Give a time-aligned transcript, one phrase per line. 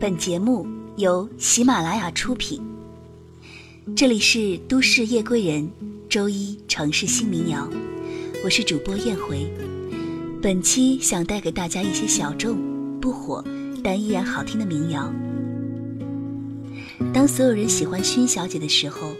[0.00, 0.64] 本节目
[0.96, 2.62] 由喜马拉雅出品。
[3.96, 5.68] 这里是都市夜归人，
[6.08, 7.68] 周一城市新民谣，
[8.44, 9.52] 我是主播燕回。
[10.40, 12.56] 本期想带给大家一些小众、
[13.00, 13.44] 不火
[13.82, 15.12] 但依然好听的民谣。
[17.12, 19.10] 当所有人喜欢薰小姐的时候，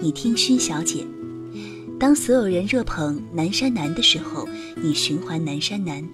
[0.00, 1.06] 你听薰小姐；
[1.96, 4.48] 当所有人热捧南山南的时候，
[4.82, 6.04] 你循环南山南。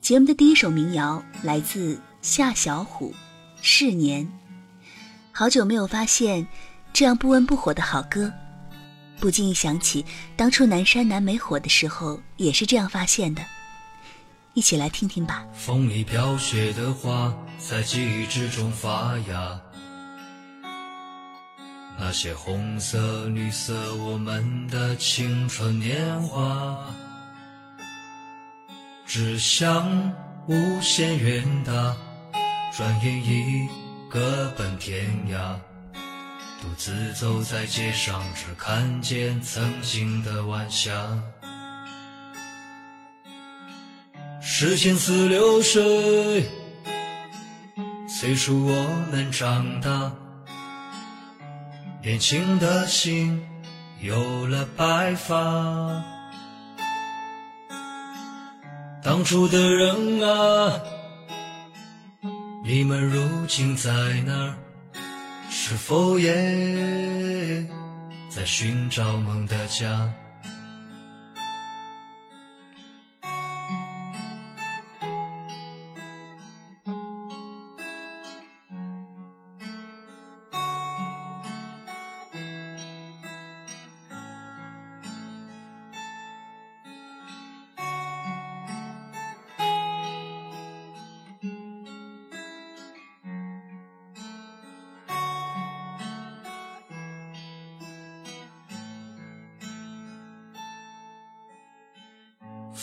[0.00, 1.98] 节目的第一首民谣来自。
[2.24, 3.14] 夏小虎，
[3.60, 4.26] 是年。
[5.30, 6.46] 好久没有发现
[6.90, 8.32] 这样不温不火的好歌，
[9.20, 10.02] 不禁一想起
[10.34, 13.44] 当初南山南没火的时候，也是这样发现的。
[14.54, 15.44] 一起来听听吧。
[15.52, 19.60] 风里飘雪的花，在记忆之中发芽。
[21.98, 26.90] 那些红色、绿色，我们的青春年华，
[29.04, 30.10] 志向
[30.48, 31.94] 无限远大。
[32.76, 33.68] 转眼已
[34.10, 35.54] 各奔天涯，
[36.60, 40.92] 独自走在街上，只看见曾经的晚霞。
[44.42, 46.50] 时间似流水，
[48.08, 48.72] 催促我
[49.12, 50.10] 们长大，
[52.02, 53.40] 年轻的心
[54.00, 56.02] 有了白发。
[59.00, 60.80] 当初的人啊。
[62.66, 63.90] 你们如今在
[64.26, 64.56] 哪儿？
[65.50, 66.32] 是否也
[68.30, 70.10] 在寻找梦的家？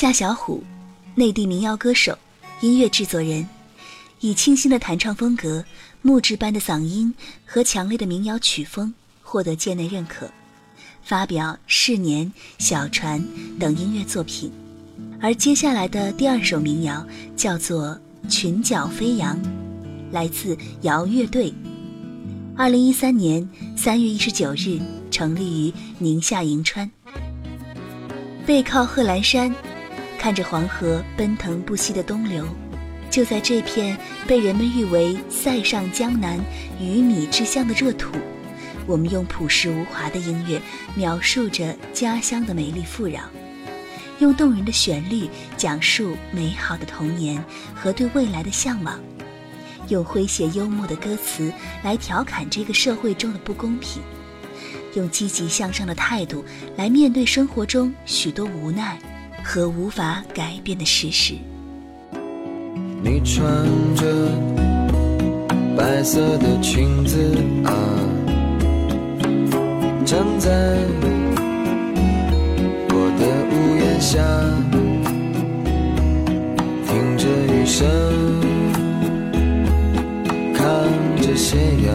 [0.00, 0.64] 夏小虎，
[1.14, 2.16] 内地民谣歌手、
[2.62, 3.46] 音乐制作人，
[4.20, 5.62] 以清新的弹唱风格、
[6.00, 10.30] 木质般的嗓音和强烈的民谣曲风获得界内认可，
[11.02, 12.24] 发表《逝年》
[12.58, 13.20] 《小船》
[13.58, 14.50] 等音乐作品。
[15.20, 17.06] 而接下来的第二首民谣
[17.36, 17.88] 叫做
[18.30, 19.36] 《裙角飞扬》，
[20.10, 21.52] 来自摇乐队。
[22.56, 23.46] 二零一三年
[23.76, 24.80] 三月一十九日
[25.10, 26.90] 成立于宁夏银川，
[28.46, 29.54] 背靠贺兰山。
[30.20, 32.46] 看着黄河奔腾不息的东流，
[33.10, 33.96] 就在这片
[34.26, 36.38] 被人们誉为“塞上江南
[36.78, 38.12] 鱼米之乡”的热土，
[38.86, 40.60] 我们用朴实无华的音乐
[40.94, 43.18] 描述着家乡的美丽富饶，
[44.18, 45.26] 用动人的旋律
[45.56, 47.42] 讲述美好的童年
[47.74, 49.00] 和对未来的向往，
[49.88, 51.50] 用诙谐幽默的歌词
[51.82, 54.02] 来调侃这个社会中的不公平，
[54.96, 56.44] 用积极向上的态度
[56.76, 58.98] 来面对生活中许多无奈。
[59.42, 61.34] 和无法改变的事实。
[63.02, 63.66] 你穿
[63.96, 64.04] 着
[65.76, 67.34] 白色的裙子
[67.64, 67.72] 啊，
[70.04, 70.50] 站在
[72.90, 74.20] 我的屋檐下，
[76.86, 77.88] 听着雨声，
[80.54, 80.62] 看
[81.22, 81.56] 着斜
[81.86, 81.94] 阳，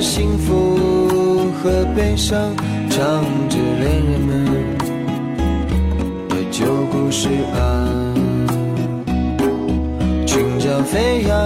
[0.00, 0.78] 幸福
[1.62, 2.56] 和悲伤，
[2.88, 4.44] 唱着恋人们
[6.28, 7.86] 的旧故事啊。
[10.26, 11.36] 裙角飞扬，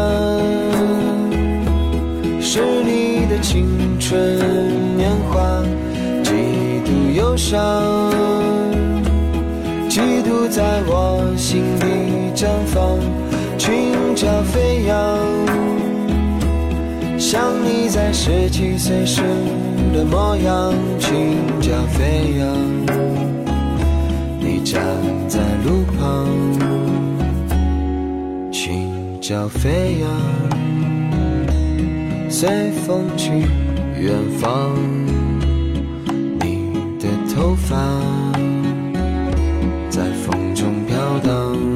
[2.41, 3.67] 是你的青
[3.99, 4.39] 春
[4.97, 5.63] 年华，
[6.23, 6.31] 几
[6.85, 7.59] 度忧伤，
[9.89, 11.87] 几度在我心底
[12.37, 12.99] 绽放。
[13.59, 14.95] 裙角飞扬，
[17.27, 19.23] 像你在十七岁时
[19.95, 20.75] 的模样。
[20.99, 22.47] 裙角飞扬，
[24.39, 24.83] 你站
[25.27, 26.29] 在路旁。
[28.53, 30.07] 裙角飞扬，
[32.29, 33.31] 随风去
[33.99, 34.71] 远方。
[36.41, 36.69] 你
[37.01, 37.75] 的头发
[39.89, 41.74] 在风中飘荡。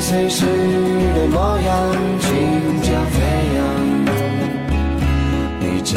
[0.00, 1.92] 十七岁时的模样。
[2.20, 2.30] 裙
[2.82, 3.16] 角飞
[3.56, 3.60] 扬，
[5.60, 5.90] 你站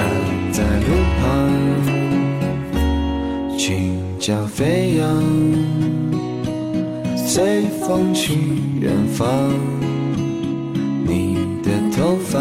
[0.52, 0.88] 在路
[1.20, 1.22] 旁。
[3.58, 5.06] 裙角飞扬，
[7.16, 8.34] 随风去
[8.80, 9.28] 远方。
[11.06, 12.40] 你的头发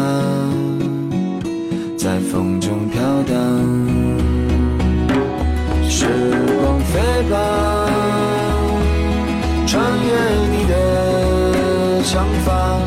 [12.11, 12.77] 长发，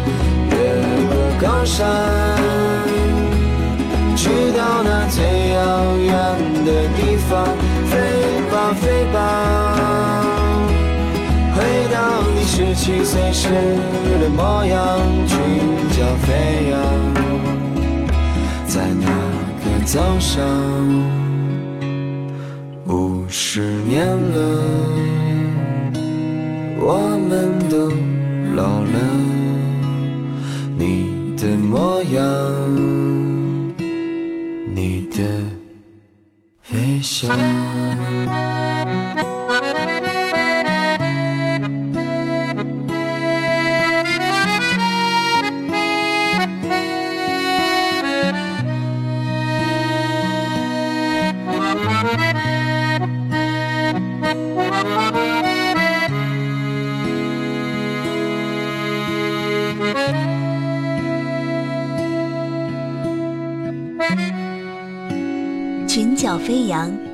[0.50, 0.54] 越
[1.08, 1.86] 过高山，
[4.14, 6.12] 去到那最遥远
[6.66, 7.48] 的地方。
[7.88, 7.92] 飞
[8.52, 8.82] 吧，飞
[9.14, 9.16] 吧，
[11.56, 11.58] 回
[11.90, 11.96] 到
[12.34, 13.48] 你十七岁时
[14.20, 14.76] 的模样。
[15.26, 15.38] 裙
[15.88, 16.72] 角飞扬，
[18.66, 19.06] 在那
[19.64, 20.44] 个早上。
[22.86, 24.38] 五十年了，
[26.78, 27.90] 我们都
[28.54, 28.98] 老了，
[30.78, 32.93] 你的模样，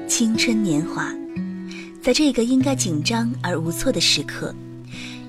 [0.09, 1.13] 青春年华，
[2.03, 4.55] 在这个应该紧张而无措的时刻，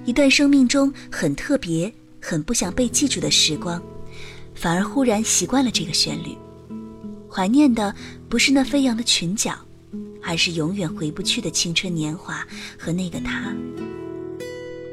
[0.06, 3.82] 一段生命中很特别、很不想被记住的时光，
[4.56, 6.38] 反而忽然习惯了这个旋律。
[7.30, 7.96] 怀念的
[8.30, 9.54] 不是那飞扬的裙角，
[10.22, 12.46] 而是永远回不去的青春年华
[12.78, 13.54] 和那个他。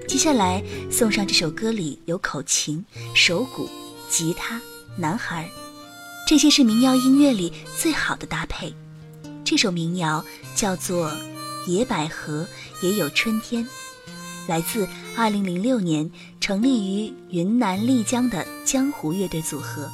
[0.06, 3.68] 接下来送上这首歌里有口琴、手鼓、
[4.08, 4.60] 吉他、
[4.96, 5.48] 男孩，
[6.26, 8.72] 这些是民谣音乐里最好的搭配。
[9.50, 10.22] 这首民谣
[10.54, 11.10] 叫做
[11.66, 12.46] 《野百合
[12.82, 13.64] 也有春天》，
[14.46, 14.86] 来自
[15.16, 19.90] 2006年成立于云南丽江的江湖乐队组合。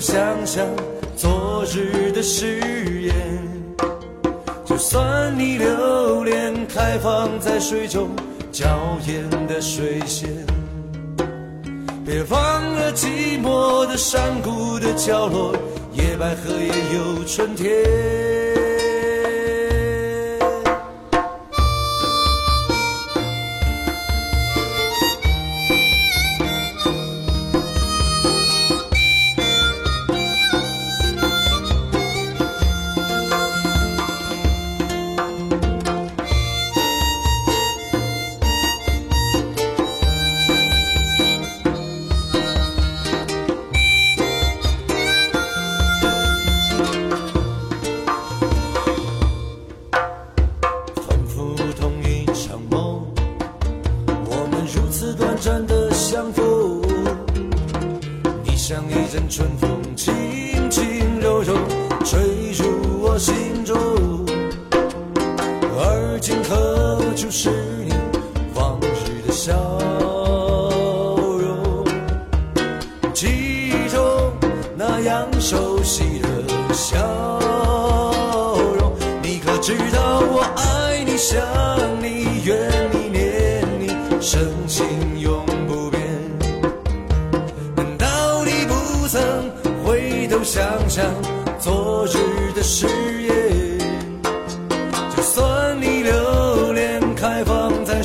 [0.00, 0.64] 想想
[1.16, 2.60] 昨日的誓
[3.00, 3.14] 言，
[4.64, 8.10] 就算你留恋开放在水中
[8.52, 8.66] 娇
[9.06, 10.30] 艳的水仙，
[12.06, 15.52] 别忘了寂寞的山谷的角落，
[15.92, 18.47] 野百合也有春天。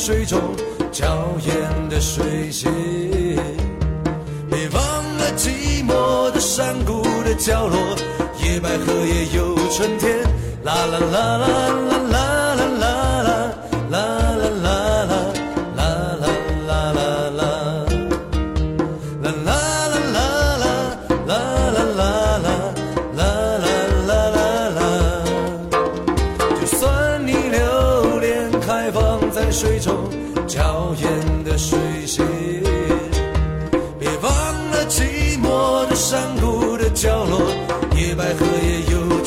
[0.06, 0.38] 水中
[0.92, 1.56] 娇艳
[1.90, 2.70] 的水仙，
[4.50, 4.84] 别忘
[5.18, 7.80] 了寂寞的山谷的角落，
[8.38, 10.20] 野百合也有春天。
[10.66, 11.48] 啦啦啦啦
[11.90, 12.33] 啦啦。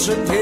[0.06, 0.40] 春天。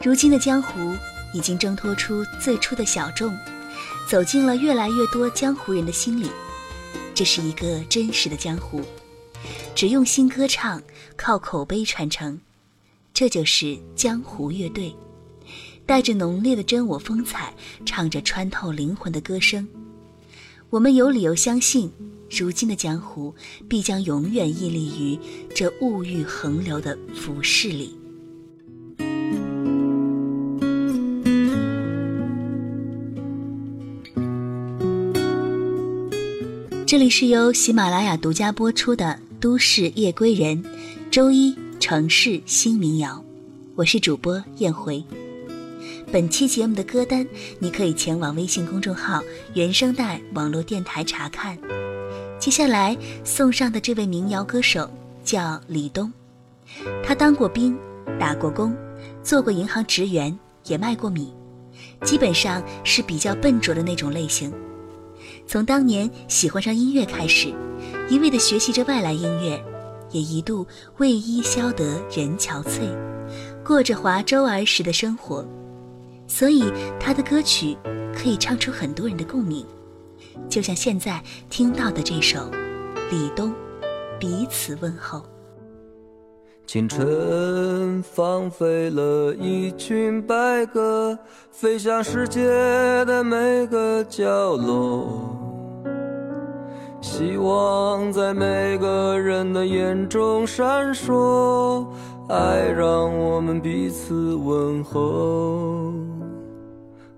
[0.00, 0.94] 如今的江湖
[1.34, 3.36] 已经挣脱出最初的小众，
[4.08, 6.30] 走进了越来越多江湖人的心里。
[7.12, 8.80] 这是一个真实的江湖，
[9.74, 10.80] 只用心歌唱，
[11.16, 12.40] 靠口碑传承。
[13.12, 14.94] 这就是江湖乐队，
[15.84, 17.52] 带着浓烈的真我风采，
[17.84, 19.66] 唱着穿透灵魂的歌声。
[20.72, 21.92] 我们有理由相信。
[22.30, 23.34] 如今的江湖
[23.68, 25.18] 必将永远屹立于
[25.54, 27.94] 这物欲横流的浮世里。
[36.86, 39.04] 这里是由喜马拉雅独家播出的
[39.38, 40.64] 《都市夜归人》，
[41.10, 43.22] 周一城市新民谣，
[43.74, 45.04] 我是主播燕回。
[46.12, 47.26] 本期节目的歌单，
[47.58, 49.22] 你可以前往微信公众号
[49.56, 51.56] “原声带网络电台”查看。
[52.38, 54.90] 接下来送上的这位民谣歌手
[55.24, 56.12] 叫李东，
[57.02, 57.74] 他当过兵，
[58.20, 58.76] 打过工，
[59.22, 61.32] 做过银行职员，也卖过米，
[62.04, 64.52] 基本上是比较笨拙的那种类型。
[65.46, 67.54] 从当年喜欢上音乐开始，
[68.10, 69.58] 一味地学习着外来音乐，
[70.10, 70.66] 也一度
[70.98, 72.94] 为伊消得人憔悴，
[73.64, 75.42] 过着华州儿时的生活，
[76.32, 77.76] 所以他的歌曲
[78.16, 79.66] 可以唱出很多人的共鸣。
[80.48, 82.38] 就像现在听到的这首
[83.10, 83.50] 《李东》，
[84.18, 85.22] 彼此问候。
[86.66, 91.18] 清晨放飞了一群白鸽，
[91.50, 92.40] 飞向世界
[93.04, 95.36] 的每个角落。
[97.02, 101.86] 希望在每个人的眼中闪烁，
[102.30, 105.92] 爱让我们彼此问候。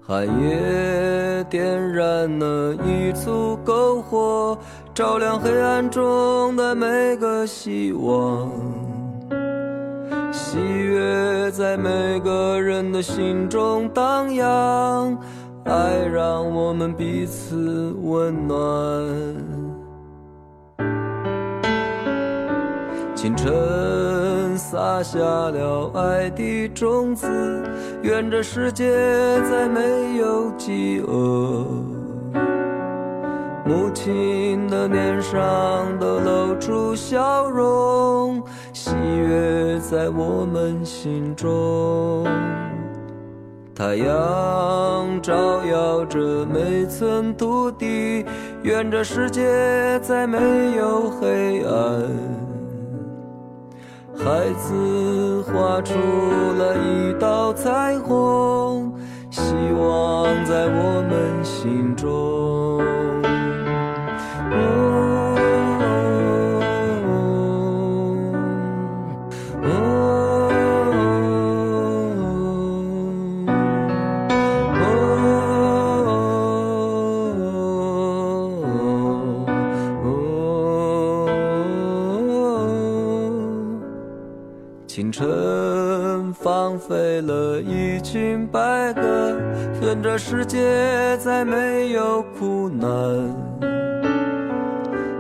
[0.06, 4.58] 寒夜点燃了一簇篝火，
[4.92, 8.50] 照亮黑暗中的每个希望。
[10.30, 15.16] 喜悦在每个人的心中荡漾，
[15.64, 18.56] 爱让我们彼此温暖。
[23.14, 23.50] 清晨
[24.75, 27.28] 撒下了爱的种子，
[28.02, 28.90] 愿这世界
[29.49, 31.64] 再没有饥饿。
[33.64, 38.43] 母亲的脸上都露出笑容。
[38.73, 42.26] 喜悦在我们心中，
[43.76, 48.26] 太阳照耀着每寸土地，
[48.64, 50.37] 愿这世界再没
[50.76, 51.43] 有黑。
[54.25, 58.90] 孩子画出了一道彩虹，
[59.31, 59.43] 希
[59.78, 62.33] 望在我们心中。
[88.14, 89.37] 群白鸽，
[89.83, 92.88] 愿这世界再没有苦难。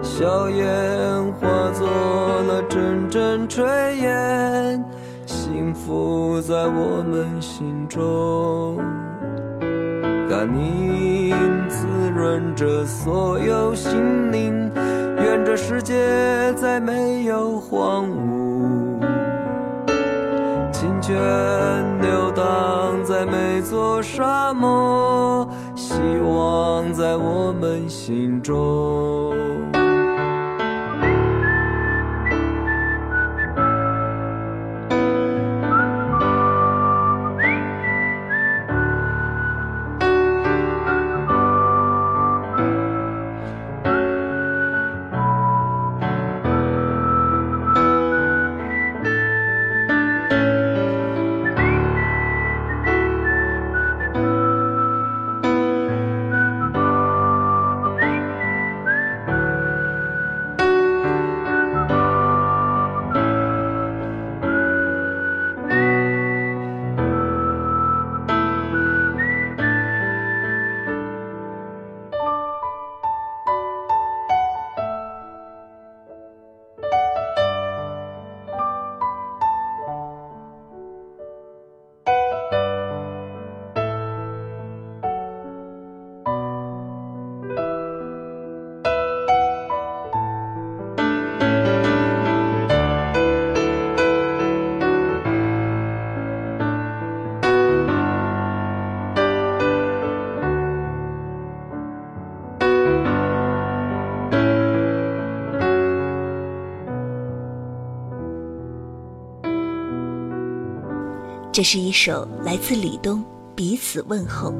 [0.00, 0.64] 硝烟
[1.32, 3.64] 化作了阵阵炊
[3.96, 4.84] 烟，
[5.26, 8.78] 幸福在我们心中。
[10.30, 11.34] 甘宁
[11.68, 14.70] 滋润着所有心灵，
[15.16, 19.04] 愿这世界再没有荒芜。
[20.70, 21.16] 清泉
[23.64, 29.23] 座沙漠，希望在我们心中。
[111.54, 114.52] 这是一首来自李东彼此问候，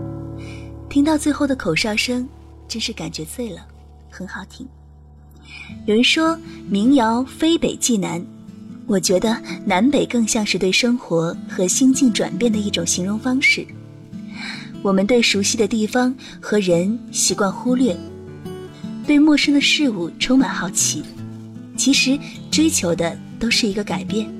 [0.88, 2.24] 听到最后的口哨声，
[2.68, 3.66] 真是感觉醉了，
[4.08, 4.64] 很好听。
[5.86, 6.38] 有人说
[6.70, 8.24] 民谣非北即南，
[8.86, 13.66] 我觉得南北更像是对生活和心境转变的一种形容方式。
[14.80, 17.96] 我们对熟悉的地方和人习惯忽略，
[19.04, 21.02] 对陌生的事物充满好奇，
[21.76, 22.16] 其实
[22.52, 24.32] 追求的都是一个改变。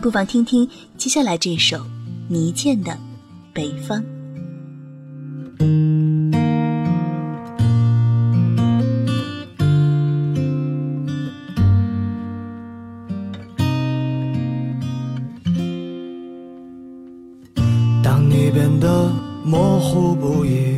[0.00, 1.84] 不妨听听接下来这首
[2.28, 2.92] 倪健的
[3.52, 4.00] 《北方》。
[18.04, 19.10] 当你变得
[19.44, 20.76] 模糊不已，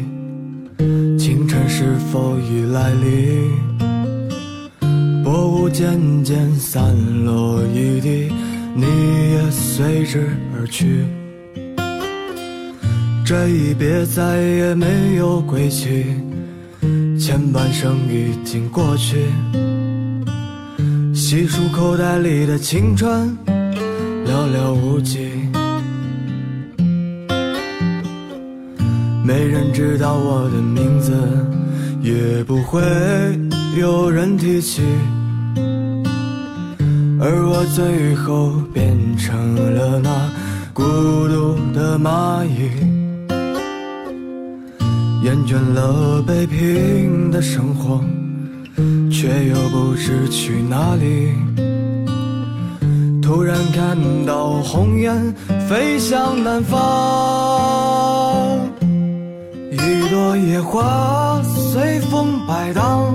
[1.19, 3.51] 清晨是否已来临？
[5.23, 8.33] 薄雾渐渐散落一地。
[8.81, 8.85] 你
[9.33, 11.05] 也随之而去，
[13.27, 16.05] 这一别再也没有归期。
[17.19, 19.17] 前半生已经过去，
[21.13, 23.37] 细数口袋里的青春，
[24.25, 25.29] 寥寥无几。
[29.25, 31.13] 没人知道我的名字，
[32.01, 32.81] 也不会
[33.77, 34.83] 有人提起。
[37.21, 40.31] 而我最后变成了那
[40.73, 42.71] 孤独的蚂蚁，
[45.25, 48.01] 厌倦了北平的生活，
[49.11, 51.35] 却又不知去哪里。
[53.21, 55.35] 突然看到红雁
[55.69, 56.79] 飞向南方。
[59.73, 63.15] 一朵野花随风摆荡，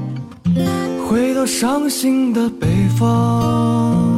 [1.11, 4.17] 回到伤心的北方。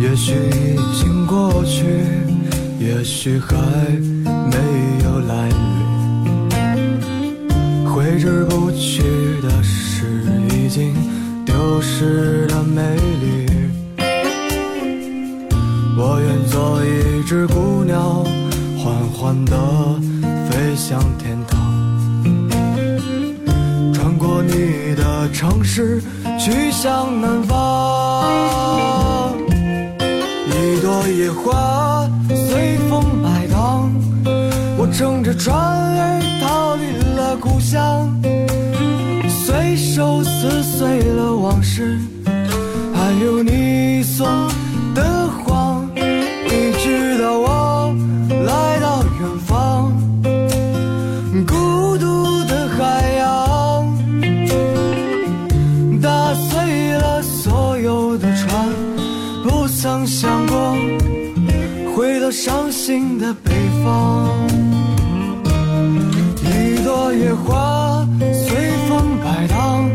[0.00, 1.84] 也许已经过去，
[2.78, 3.38] 也许
[43.12, 44.24] 还有你送
[44.94, 47.92] 的谎，一直到我
[48.46, 49.92] 来到远方，
[51.44, 53.92] 孤独的海洋
[56.00, 58.68] 打碎了所有的船，
[59.42, 60.76] 不曾想过
[61.96, 63.50] 回到伤心的北
[63.82, 64.30] 方。
[66.44, 69.90] 一朵野花随风摆荡，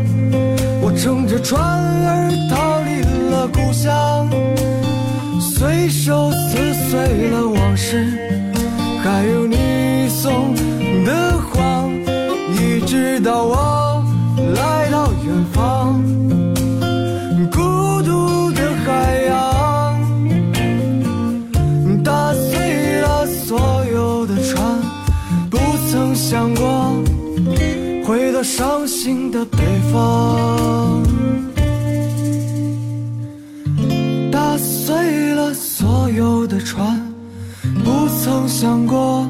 [0.82, 2.30] 我乘着船儿
[3.52, 4.28] 故乡，
[5.40, 8.06] 随手撕碎了往事，
[9.02, 10.54] 还有你送
[11.04, 11.90] 的谎，
[12.54, 14.04] 一直到我
[14.54, 16.02] 来到远方，
[17.50, 19.32] 孤独的海洋
[22.02, 24.80] 打碎了所有的船，
[25.50, 25.58] 不
[25.90, 26.92] 曾想过
[28.04, 29.58] 回到伤心的北
[29.92, 31.02] 方，
[34.86, 37.12] 碎了所有的船，
[37.82, 39.28] 不曾想过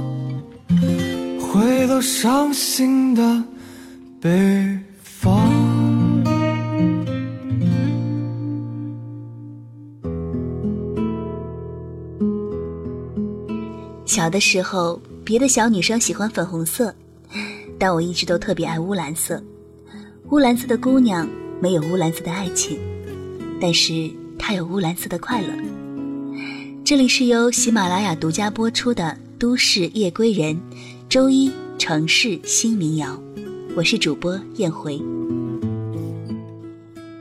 [1.40, 3.42] 回到伤心的
[4.20, 5.40] 北方。
[14.04, 16.94] 小的时候，别的小女生喜欢粉红色，
[17.78, 19.42] 但我一直都特别爱乌蓝色。
[20.30, 21.26] 乌蓝色的姑娘
[21.62, 22.78] 没有乌蓝色的爱情，
[23.58, 25.48] 但是它有乌蓝色的快乐。
[26.84, 29.04] 这里是由喜马拉雅独家播出的
[29.38, 30.54] 《都市夜归人》，
[31.08, 33.20] 周一城市新民谣，
[33.76, 35.00] 我是主播燕回。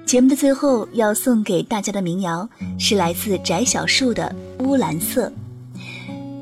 [0.05, 2.47] 节目的最后要送给大家的民谣
[2.77, 5.27] 是来自翟小树的《乌蓝色》。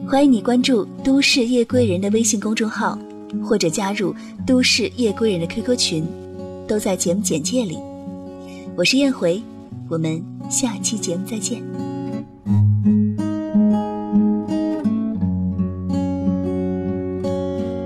[0.06, 3.00] 欢迎你关注“都市夜归人”的微信公众号，
[3.42, 4.14] 或者加入
[4.46, 6.06] “都市夜归人”的 QQ 群，
[6.68, 7.78] 都在节目简介里。
[8.76, 9.42] 我是燕回，
[9.90, 11.62] 我们下期节目再见。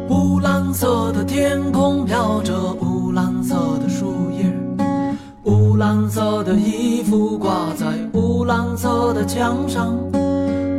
[0.09, 4.45] 乌蓝色的天空飘着乌蓝色的树叶，
[5.43, 9.95] 乌蓝色的衣服挂在乌蓝色的墙上。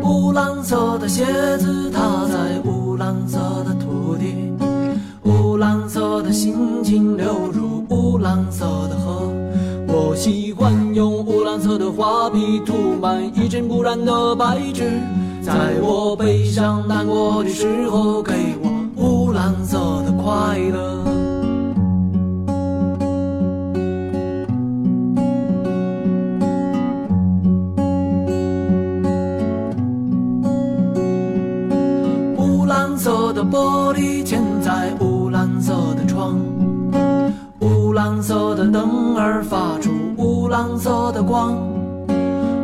[0.03, 1.25] 乌蓝色的鞋
[1.59, 4.53] 子踏在乌蓝色的土地，
[5.25, 7.48] 乌蓝色的心情流
[11.49, 15.01] 蓝色的画笔涂满一尘不染的白纸，
[15.41, 20.99] 在我悲伤难过的时候，给我乌蓝色的快乐。
[32.37, 36.39] 乌蓝色的玻璃嵌在乌蓝色的窗，
[37.61, 39.91] 乌蓝色的灯儿发出。
[40.49, 41.59] 乌蓝色的光，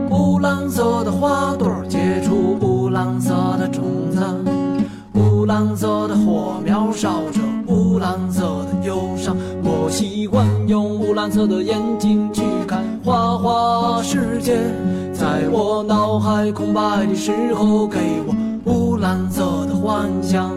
[0.08, 4.24] 乌蓝色的花朵结出乌蓝色的种子，
[5.12, 9.36] 乌蓝色的火苗烧着乌蓝色的忧伤。
[9.62, 14.56] 我喜欢用乌蓝色的眼睛去看花花世界，
[15.12, 20.50] 在我脑海空白的时候，给我乌蓝色的幻想。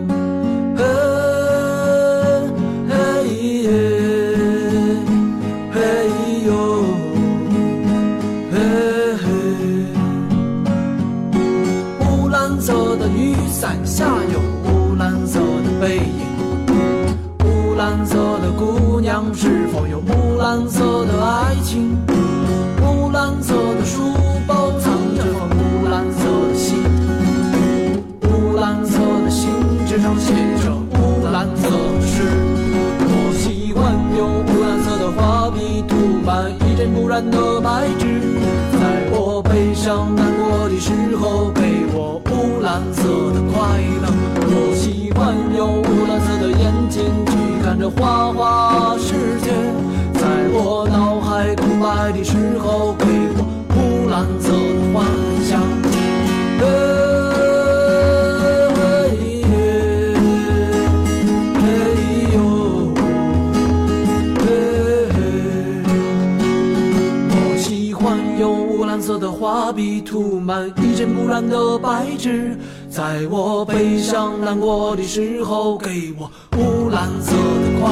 [70.98, 72.58] 尘不染的白纸，
[72.90, 76.26] 在我悲伤难过的时候，给我
[76.58, 77.88] 乌蓝色的快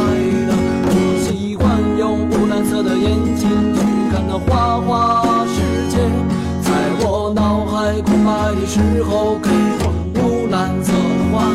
[0.48, 0.56] 乐。
[0.90, 0.90] 我
[1.22, 3.80] 喜欢用乌蓝色的眼睛去
[4.12, 6.00] 看那花花世界，
[6.64, 6.72] 在
[7.06, 9.52] 我脑海空白的时候，给
[9.84, 10.98] 我乌蓝色的
[11.32, 11.46] 幻